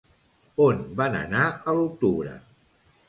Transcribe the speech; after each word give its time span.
On 0.65 0.79
van 1.01 1.17
anar 1.19 1.43
a 1.73 1.77
l'octubre? 1.81 2.37